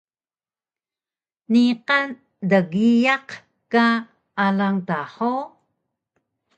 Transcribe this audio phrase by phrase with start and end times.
[1.51, 2.07] Niqan
[2.49, 3.27] dgiyaq
[3.71, 3.85] ka
[4.45, 5.49] alang ta hug?